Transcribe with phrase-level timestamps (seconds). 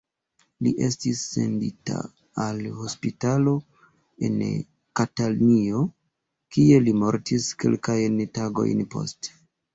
[0.67, 1.97] Li estis sendita
[2.45, 3.53] al hospitalo
[4.29, 4.41] en
[5.01, 5.83] Katanio,
[6.57, 9.39] kie li mortis kelkajn tagojn poste.